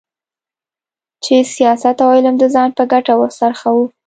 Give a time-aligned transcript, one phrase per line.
[1.23, 3.85] چې سیاست او علم د ځان په ګټه وڅرخوو.